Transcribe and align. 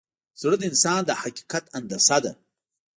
زړه 0.41 0.55
د 0.59 0.63
انسان 0.71 0.99
د 1.05 1.11
حقیقت 1.21 1.63
هندسه 1.75 2.17
ده. 2.23 2.33